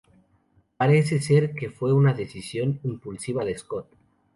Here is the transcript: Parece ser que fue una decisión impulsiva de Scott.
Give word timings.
Parece 0.77 1.21
ser 1.21 1.53
que 1.53 1.69
fue 1.69 1.93
una 1.93 2.15
decisión 2.15 2.79
impulsiva 2.81 3.45
de 3.45 3.55
Scott. 3.55 3.87